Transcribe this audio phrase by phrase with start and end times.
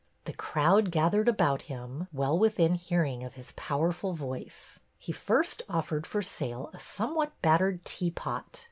[0.25, 4.79] The crowd gath ered about him, well within hearing of his power ful voice.
[4.97, 8.59] He first offered for sale a somewhat battered teapot.